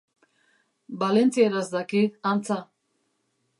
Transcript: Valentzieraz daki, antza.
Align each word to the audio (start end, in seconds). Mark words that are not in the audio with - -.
Valentzieraz 1.03 1.69
daki, 1.75 2.03
antza. 2.33 2.61